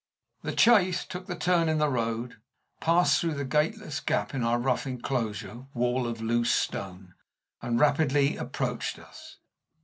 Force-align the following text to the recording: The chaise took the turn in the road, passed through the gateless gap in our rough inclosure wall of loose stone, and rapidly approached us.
The 0.41 0.57
chaise 0.57 1.05
took 1.05 1.27
the 1.27 1.35
turn 1.35 1.69
in 1.69 1.77
the 1.77 1.87
road, 1.87 2.37
passed 2.79 3.21
through 3.21 3.35
the 3.35 3.45
gateless 3.45 3.99
gap 3.99 4.33
in 4.33 4.43
our 4.43 4.57
rough 4.57 4.87
inclosure 4.87 5.67
wall 5.75 6.07
of 6.07 6.23
loose 6.23 6.51
stone, 6.51 7.13
and 7.61 7.79
rapidly 7.79 8.35
approached 8.35 8.97
us. 8.97 9.37